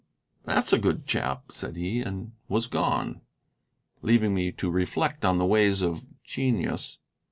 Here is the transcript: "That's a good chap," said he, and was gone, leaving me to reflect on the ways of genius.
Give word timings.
"That's 0.45 0.73
a 0.73 0.79
good 0.79 1.05
chap," 1.05 1.51
said 1.51 1.75
he, 1.75 1.99
and 2.01 2.31
was 2.49 2.65
gone, 2.65 3.21
leaving 4.01 4.33
me 4.33 4.51
to 4.53 4.71
reflect 4.71 5.23
on 5.23 5.37
the 5.37 5.45
ways 5.45 5.83
of 5.83 6.03
genius. 6.23 6.97